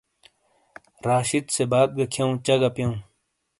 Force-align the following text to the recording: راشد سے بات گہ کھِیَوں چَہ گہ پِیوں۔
راشد 1.07 1.45
سے 1.55 1.63
بات 1.71 1.89
گہ 1.97 2.05
کھِیَوں 2.13 2.33
چَہ 2.45 2.55
گہ 2.61 2.69
پِیوں۔ 2.75 2.95